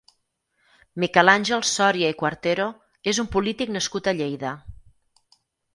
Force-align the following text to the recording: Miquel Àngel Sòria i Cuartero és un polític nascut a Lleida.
Miquel 1.03 1.29
Àngel 1.33 1.61
Sòria 1.73 2.11
i 2.15 2.17
Cuartero 2.23 2.67
és 3.13 3.21
un 3.27 3.33
polític 3.37 3.75
nascut 3.79 4.13
a 4.13 4.17
Lleida. 4.23 4.59